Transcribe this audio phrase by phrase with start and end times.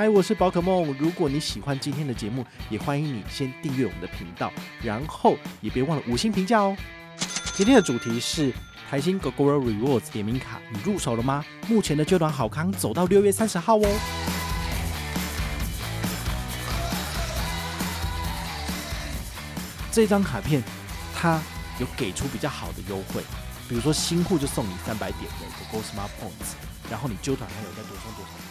[0.00, 0.96] 嗨，我是宝可梦。
[0.98, 4.50] 如果你喜欢今天的节目，也欢迎你先订阅我们的频道，
[4.82, 6.74] 然后也别忘了五星评价哦。
[7.54, 8.50] 今天的主题是
[8.88, 11.44] 台新 Gogoro Rewards 点名卡，你入手了吗？
[11.68, 14.00] 目前的揪团好康走到六月三十号哦。
[19.92, 20.62] 这张卡片
[21.14, 21.38] 它
[21.78, 23.22] 有给出比较好的优惠，
[23.68, 26.54] 比如说新户就送你三百点的 Gogoro Smart Points，
[26.90, 28.49] 然后你揪团还有再多送多少？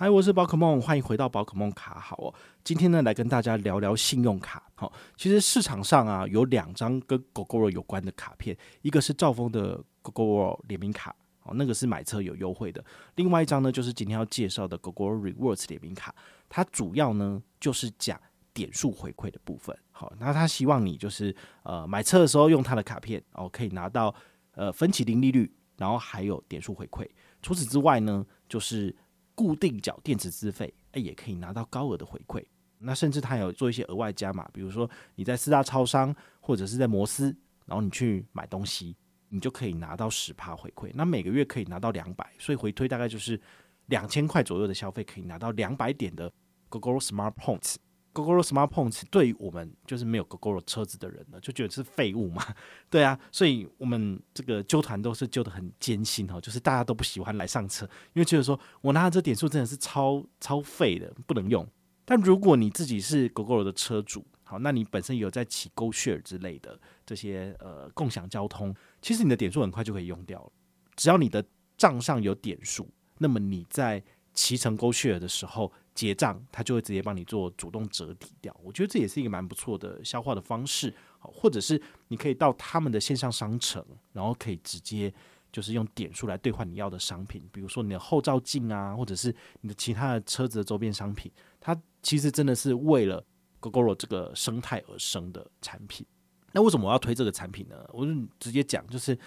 [0.00, 2.32] 嗨，我是宝可梦，欢迎回到宝可梦卡好哦。
[2.64, 4.62] 今天呢，来跟大家聊聊信用卡。
[4.74, 12.82] 好，其实市场上啊有两张跟 Gogoro 有关的卡片，一个是兆丰的 Gogoro 联名卡，哦，那个是买车有优惠的；
[13.16, 16.14] 另外一张呢，就是今天要介绍的 Gogoro Rewards 联名卡，
[16.48, 18.18] 它主要呢就是讲
[18.54, 19.76] 点数回馈的部分。
[19.90, 24.14] 好，那他希望你就是呃买车的时候用他的卡片，哦，可以拿到
[24.52, 27.06] 呃分期零利率，然后还有点数回馈。
[27.42, 28.96] 除此之外呢，就是
[29.40, 32.44] 固定缴电子资费，哎，也可以拿到高额的回馈。
[32.76, 38.94] 那甚至他有做一些额外加码，比如说你在四大超商或者是在摩斯，然后你去买东西，
[39.30, 40.90] 你就可以拿到十趴回馈。
[40.92, 43.40] 那每个月可以拿到两百，所以回推大概就是
[43.86, 46.30] 两千块左右的消费，可以拿到两百点的
[46.68, 47.76] Google Smart Points。
[48.12, 52.44] Gogoro Smart Points 对于我们就是没有 Gogoro 车子的人呢，就觉得是废物嘛，
[52.90, 61.66] 对啊，所以我们这个揪团都是揪得很艰辛哦，就是大家都不喜欢来上车，因为觉得说我拿这点数真的是超超废的，不能用。
[62.04, 70.50] 但如果你自己是 Gogoro 的车主，好，那你本身有在骑 GoShare 之类的这些呃共享交通，其实你的点数很快就可以用掉了，
[70.96, 71.44] 只要你的
[71.76, 74.02] 账上有点数，那么你在
[74.34, 75.72] 骑乘 GoShare 的时候。
[76.00, 78.56] 结账，他就会直接帮你做主动折抵掉。
[78.64, 81.78] 我觉得这也是一个蛮不错的消化的方式，或者是
[82.08, 83.84] 你可以到他们的线上商城，
[84.14, 85.12] 然后可以直接
[85.52, 91.30] 就是用点数来兑换你要的商品，比如说你的后照镜啊，或者是你的其他的车子的周边商品。
[91.60, 93.22] 它其实真的是为了
[93.60, 96.06] Gogoro 这个生态而生的产品。
[96.52, 97.76] 那为什么我要推这个产品呢？
[97.92, 99.18] 我就直接讲，就是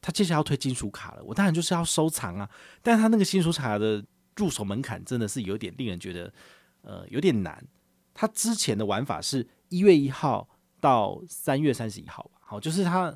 [0.00, 2.48] 他接下来要推金属卡了，我当然就是要收藏啊。
[2.82, 4.04] 但是他那个金属卡的。
[4.36, 6.32] 入手门槛真的是有点令人觉得，
[6.82, 7.64] 呃，有点难。
[8.12, 10.48] 他之前的玩法是一月一号
[10.80, 13.14] 到三月三十一号吧，好，就是他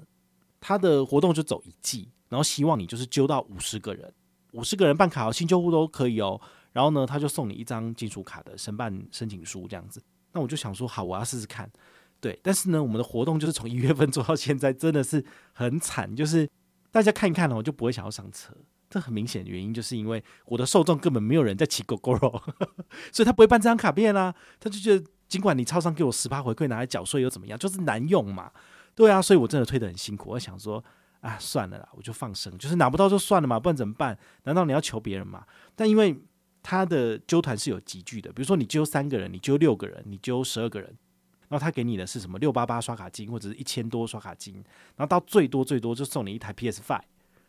[0.60, 4.12] 他的活动就走一季，然后希望你就是揪到五十个人，
[4.52, 6.40] 五十个人办卡，新旧户都可以哦。
[6.72, 10.02] 然后呢，他就送你一张金属卡的申办申请书这样子。
[10.32, 11.70] 那我就想说，好，我要试试看。
[12.20, 16.48] 对，但是呢，我们的活动就是从一月份做到现在，真的是很惨，就是
[16.90, 18.52] 大家看一看呢，我就不会想要上车。
[18.94, 22.42] 这很明显的原因，就是因为我的受众根本没有人在骑狗狗肉
[23.10, 24.32] 所以他不会办这张卡片啊。
[24.60, 28.52] 他就觉得，尽管你超商给我十八回馈拿来缴税又怎么样，就是难用嘛。
[28.94, 30.30] 对啊，所以我真的推得很辛苦。
[30.30, 30.84] 我想说，
[31.22, 34.16] 啊，算了啦，我就放生，就是拿不到就算了嘛，不然怎么办？
[34.44, 35.44] 难道你要求别人吗？
[35.74, 36.16] 但因为
[36.62, 40.88] 他的揪团是有集聚的，比如说你揪三个人，你揪六个人，你揪十二个人，
[41.48, 44.54] 然后他给你的是什么六八八刷卡金或者是一千多刷卡金，
[44.94, 47.02] 然后到最多最多就送你一台 PS Five。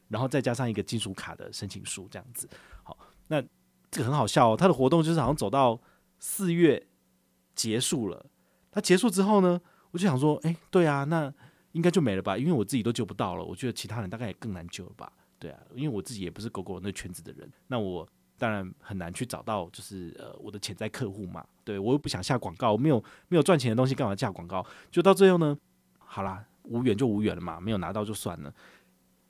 [0.07, 2.47] 然后再加上一个金属卡的申请书，这样子。
[2.83, 3.41] 好，那
[3.89, 4.57] 这个很好笑哦。
[4.57, 5.79] 他的活动就是好像走到
[6.19, 6.85] 四月
[7.53, 8.25] 结束了。
[8.71, 9.59] 他结束之后呢，
[9.91, 11.33] 我就想说，哎，对啊，那
[11.71, 12.37] 应该就没了吧？
[12.37, 13.43] 因为我自己都救不到了。
[13.43, 15.11] 我觉得其他人大概也更难救了吧？
[15.39, 18.07] 对啊，因为我自己也不是狗狗那圈子的人，那我
[18.37, 21.45] 当然很难去找到，就是呃我的潜在客户嘛。
[21.63, 24.65] 对，我又不想下广告，我没有没有赚钱的东西，干嘛下广告？
[24.91, 25.57] 就到最后呢，
[25.97, 28.53] 好啦，无缘就无缘了嘛，没有拿到就算了。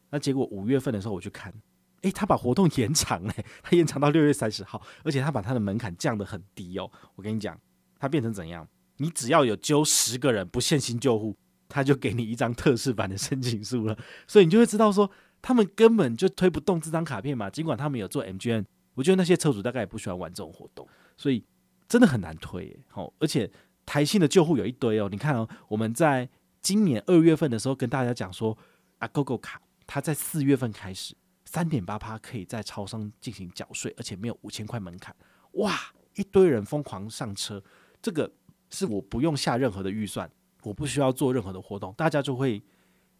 [0.10, 1.54] 那结果五月份的时候我去看，
[2.02, 3.34] 诶，他把活动延长了，
[3.64, 6.90] 他延长到六月三十号，而且他把他的门槛降得很低哦。
[7.16, 7.59] 我跟你讲，
[8.00, 8.68] 他变成怎样？
[8.97, 11.35] 你只要有揪十个人不限新旧户，
[11.68, 13.97] 他就给你一张特仕版的申请书了。
[14.26, 15.09] 所以你就会知道说，
[15.41, 17.50] 他们根本就推不动这张卡片嘛。
[17.50, 18.64] 尽管他们有做 MGM，
[18.94, 20.88] 我觉得那些车主大概也不喜欢玩这种活动，
[21.18, 21.44] 所以
[21.90, 22.79] 真的很难推。
[22.88, 23.52] 好，而且
[23.85, 25.09] 台新的旧户有一堆哦。
[25.12, 26.29] 你看哦，我们在
[26.62, 28.58] 今年二月份的时候跟大家讲说
[29.00, 29.62] 啊，GoGo 卡。
[29.87, 31.16] 他在四月份开始
[31.46, 35.16] 三点八趴可以在超商进行缴税，而且没有五千块门槛，
[35.53, 35.79] 哇！
[36.16, 37.61] 一堆人疯狂上车，
[38.02, 38.32] 这个
[38.70, 40.32] 是我不用下任何的预算，
[40.64, 42.64] 我不需要做任何的活动，大家就会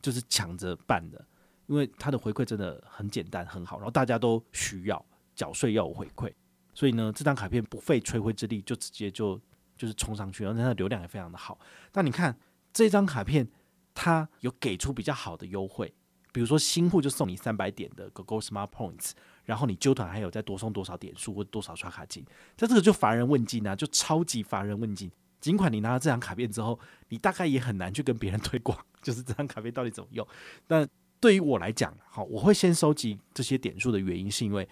[0.02, 1.26] 就是抢着办的。
[1.68, 6.32] 因为它的回馈真的很简单很好，然后大家都需要缴税要有回馈，
[6.76, 9.42] 所以呢，这张卡片不费吹灰之力就直接就
[9.76, 11.60] 就是冲上去，然后它的流量也非常的好。
[11.94, 12.38] 那你看
[12.72, 13.50] 这张卡片，
[13.96, 15.92] 它有给出比较好的优惠，
[16.36, 19.12] 比如说新户就送你三百点的 GoGo Smart Points，
[19.46, 22.26] 然后你揪团还有再多送多少点数或多少刷卡金，
[22.58, 25.10] 在这个就乏人问津啊，就超级乏人问津。
[25.40, 26.78] 尽管你拿了这张卡片之后，
[27.08, 30.28] 你大概也很难去跟别人推广， 就是这张卡片到底怎么用。
[30.68, 30.86] 但
[31.22, 34.68] 对于我来讲，好，我会先收集这些点数的原因，是因为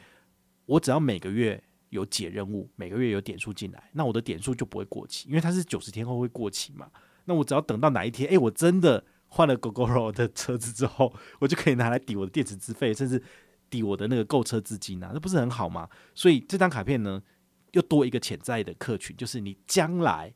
[0.65, 6.91] 我只要每个月有解任务，每个月有点数进来，那我的点数就不会过期，因为它是九十天后会过期嘛。
[7.23, 9.01] 那我只要等到哪一天，诶，我真的
[9.33, 13.21] 换了 Gogoro 的车子之后， 我就可以拿来抵我的电池资费，甚至
[13.69, 15.89] 抵我的那个购车资金啊，那不是很好吗？
[16.13, 17.21] 所以这张卡片呢，
[17.71, 20.33] 又多一个潜在的客群，就是你将来。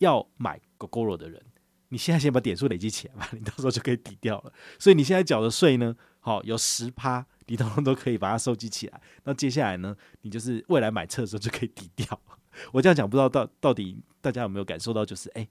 [0.00, 1.42] 要买 Gogoro 的人，
[1.88, 4.52] 你现在先把点数累积起来吧， 你到时候就可以抵掉了。
[4.78, 9.02] 所以你现在缴的税呢，好有十趴，你通通都可以把它收集起来。
[9.24, 12.22] 那接下来呢，你就是未来买车的时候就可以抵掉。
[12.70, 15.48] 我这样讲，不知道到到底大家有没有感受到，就是哎、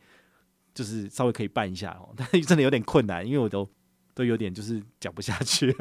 [0.78, 3.68] 就是稍微可以办一下哦， 但是真的有点困难，因为我都
[4.14, 5.76] 都有点就是讲不下去。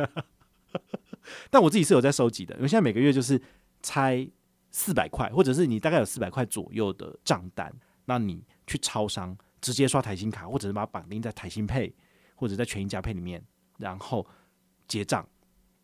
[1.51, 3.41] 但我自己是有在收集的，因为现在每个月就是
[3.83, 4.27] 拆
[4.71, 7.73] 四百块，或者是你大概有四百块左右的账单，
[8.07, 8.43] 那你。
[8.69, 11.95] 去超商直接刷台新卡，或者是把它绑定在台新配
[12.35, 13.41] 或者在全银加配里面，
[13.79, 14.27] 然后
[14.89, 15.25] 结账，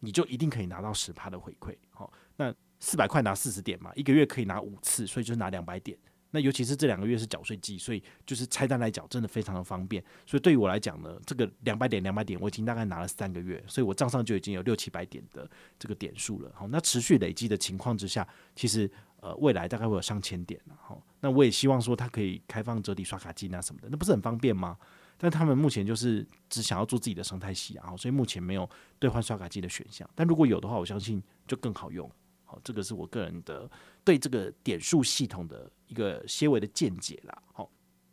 [0.00, 1.76] 你就一定可以拿到十趴的回馈。
[1.90, 5.96] 好，那四百块拿四十点嘛，一个月可以拿五次，所以就是拿两百点。
[6.32, 10.02] 那尤其是这两个月是缴税季，所以就是拆单来缴，真的非常的方便。
[10.26, 15.48] 所以对于我来讲呢，这个两百点两百点，我已经大概拿了三个月，所以我账上就已经有六七百点的
[15.78, 16.50] 这个点数了。
[16.52, 18.26] 好，那持续累积的情况之下，
[18.56, 18.90] 其实。
[19.22, 24.76] 呃，未来大概会有上千点，然后那我也希望说它可以开放折抵刷卡机啊什么的，那不是很方便吗？
[25.16, 28.68] 但他们目前就是只想要做自己的生态系啊，所以目前没有
[28.98, 30.10] 兑换刷卡机的选项。
[30.16, 32.10] 但如果有的话，我相信就更好用。
[32.44, 33.70] 好，这个是我个人的
[34.04, 37.42] 对这个点数系统的一个些微的见解啦。
[37.52, 37.70] 好，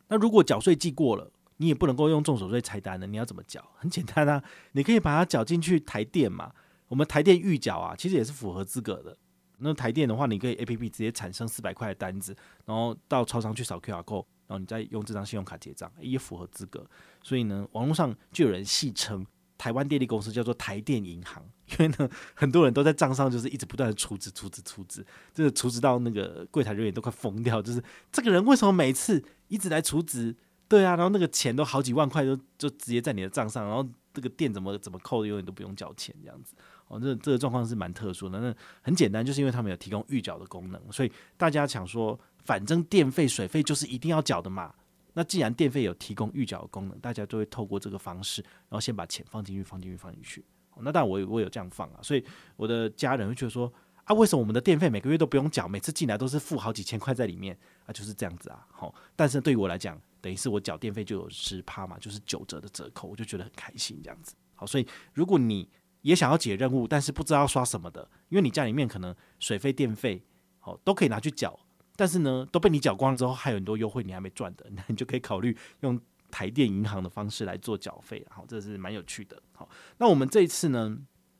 [0.08, 3.64] 那如果缴税季过了，你也不能够用重手税拆单的，你要怎么缴？
[3.76, 4.44] 很简单啊，
[4.74, 6.54] 你可以把它缴进去台电嘛，
[6.88, 9.18] 我们台电预缴啊，其实也是符合资格的。
[9.58, 12.34] 那台电的话，你可以 A P P 直接产生四百块的单子，
[12.66, 16.90] 然后到超商去扫 Q R code，然后你再用这张信用卡结账，也符合资格。
[17.22, 19.26] 所以呢，网络上就有人戏称
[19.60, 30.36] 台湾电力公司叫做台电银行， 因为呢，很多人都在账上就是一直不断的储值、储值、储值，就是储值到那个柜台人员都快疯掉，就是这个人为什么每次一直来储值？
[30.70, 36.56] 对啊，然后那个钱都好几万块，都就直接在你的账上，然后这个电怎么怎么扣，永远都不用缴钱这样子。
[36.88, 38.40] 哦，这这个状况是蛮特殊的。
[38.40, 44.74] 那很简单，就是因为他们有提供预缴的功能，所以大家想说，反正电费、水费就是一定要缴的嘛。
[45.14, 50.46] 那既然电费有提供预缴的功能，大家都会透过这个方式，然后先把钱放进去、放进去、放进去。
[50.82, 52.00] 那当然，我我有这样放啊。
[52.02, 52.24] 所以
[52.56, 53.72] 我的家人会觉得说，
[54.06, 57.92] 啊，为什么我们的电费每个月都不用缴，每次进来都是付好几千块在里面啊？
[57.92, 58.66] 就是这样子啊。
[58.72, 64.34] 好，但是对于我来讲，等于是我缴电费就有十趴嘛，就是九折的折扣，我就觉得很开心这样子。
[64.56, 65.70] 好，所以如果你
[66.02, 70.24] 也想要解任务，但是不知道刷什么的，因为你家里面可能水费、电费，
[70.60, 71.60] 好都可以拿去缴，
[72.00, 76.00] 但是呢都被你缴光了之后，还有很多优惠你还没赚的， 那你就可以考虑用
[76.32, 79.38] 台电银行的方式来做缴费，好，这是蛮有趣的。
[79.52, 79.68] 好，
[79.98, 80.98] 那我们这一次呢，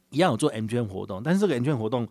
[0.10, 2.06] 一样有做 M 券活动，但是这个 M 券活动，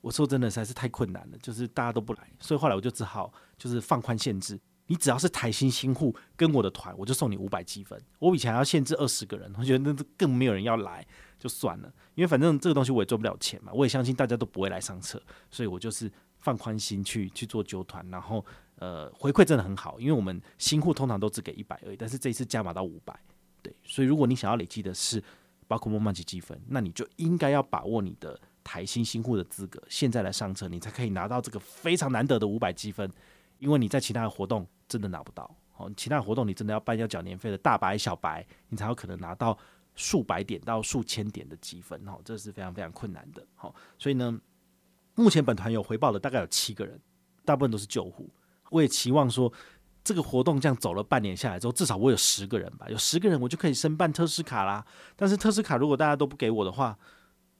[0.00, 4.60] 我说真的实在是太困难了，就是大家都不来，所以后来我就只好就是放宽限制。
[4.90, 8.00] 你只要是台新新户跟我的团，我就送你五百积分。
[8.20, 11.06] 我以前要限制二十个人，我觉得那更没有人要来，
[11.38, 11.92] 就算了。
[12.14, 18.44] 因为反正这个东西我也赚不了钱嘛，我也相信大家都不会来上车，所以我就是放宽心去去做纠团，然后
[18.76, 23.18] 呃回馈真的很好，因为我们新户通常都只给一百而已，但是这一次加码到五百，
[23.62, 23.74] 对。
[23.84, 25.22] 所以如果你想要累积的是
[25.66, 33.10] 包括梦满级积分，那你就应该要把握你的台新新户的资格，现在来上车，你才可以拿到这个非常难得的五百积分。
[33.58, 39.58] 因为你在其他的活动真的拿不到，哦，其他的活动你真的要办要缴年费的大白小白，你才有可能拿到
[39.96, 44.40] 数百点到数千点的积分，哦，这是非常非常困难的，好，所以呢，
[45.22, 47.00] 目前本团有回报的大概有七个人，
[47.44, 48.30] 大部分都是旧户，
[48.70, 49.52] 我也期望说
[50.02, 56.98] 这个活动这样走了半年下来之后，至少我有十个人吧，有十个人我就可以申办特斯卡啦，但是特斯卡如果大家都不给我的话。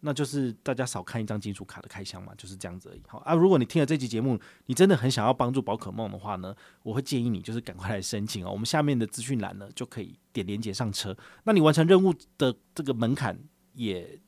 [0.01, 3.03] 那就是大家少看一张金属卡的开箱嘛，就是这样子而已。
[3.09, 8.51] 好啊，如果你听了这期节目，你真的很想要帮助宝可梦的话呢，我会建议你就是赶快来申请哦。
[8.53, 11.17] 我们下面的资讯栏呢就可以点连接上车。
[11.43, 13.37] 那你完成任务的这个门槛
[13.73, 14.21] 也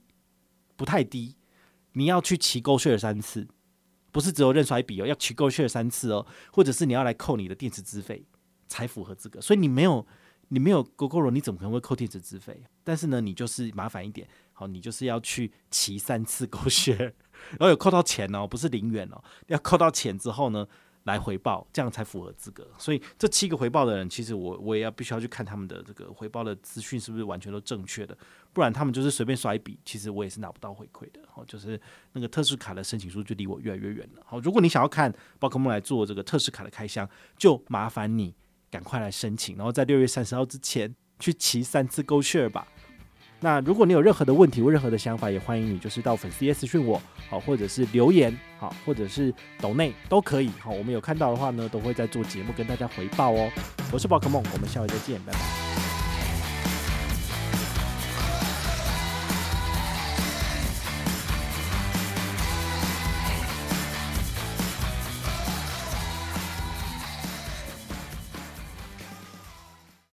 [0.74, 1.36] 不太低，
[1.92, 3.48] 你要去骑 GoShare 三次，
[4.12, 8.24] 不是只有认刷一笔哦，要骑 GoShare 三次哦，或者是你要来扣你的电池资费
[8.68, 9.40] 才符合资格。
[9.40, 10.06] 所以你没有
[10.48, 12.62] 你没有 Gogoro，你怎么可能会扣电池资费？
[12.84, 17.12] 但是呢，你就是麻烦一点，好，你就是要去骑三次 GoShare，
[17.58, 20.66] 然后有扣到钱哦，不是零元哦，要扣到钱之后呢，
[21.04, 22.68] 来回报，这样才符合资格。
[22.78, 28.16] 所以这七个回报的人，其实我我也要必须要去看他们的这个回报的资讯是不是完全都正确的，
[28.52, 31.20] 不然他们就是随便刷一笔，其实我也是拿不到回馈的。
[31.32, 31.80] 好，就是
[32.12, 34.22] 那个特仕卡的申请书就离我越来越远了。
[34.26, 38.34] 好，如果你想要看宝可梦来做这个特仕卡的开箱，就麻烦你
[38.70, 42.66] 赶快来申请，然后在六月三十号之前去骑三次 GoShare 吧。
[43.42, 53.50] 那如果你有任何的问题或任何的想法，也欢迎你就是到粉丝页私讯我，好，或者是留言，好，或者是抖内都可以，好，我们有看到的话呢，都会在做节目跟大家回报哦。
[53.90, 55.59] 我是宝可梦，我们下回再见，拜拜。